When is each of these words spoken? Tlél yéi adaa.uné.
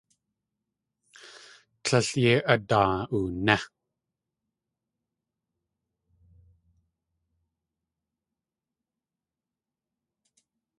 Tlél 1.83 2.07
yéi 2.21 2.45
adaa.uné. 2.53 3.57